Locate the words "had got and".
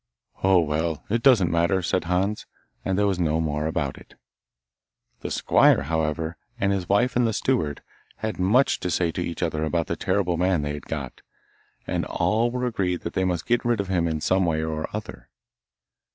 10.73-12.03